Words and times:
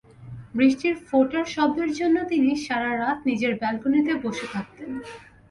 বৃষ্টির 0.55 0.95
ফোঁটার 1.07 1.45
শব্দের 1.45 1.89
জন্য 1.93 2.17
তিনি 2.23 2.51
সারা 2.65 2.91
রাত 2.93 3.17
নিজের 3.29 3.53
ব্যালকনিতে 3.55 4.13
বসে 4.23 4.47
থাকতেন। 4.53 4.89